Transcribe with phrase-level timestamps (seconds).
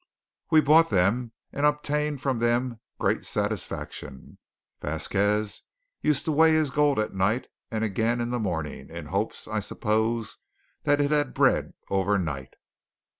[0.49, 4.39] We bought them, and obtained from them great satisfaction.
[4.81, 5.61] Vasquez
[6.01, 9.59] used to weigh his gold at night, and again in the morning, in hopes, I
[9.59, 10.37] suppose,
[10.85, 12.55] that it had bred overnight.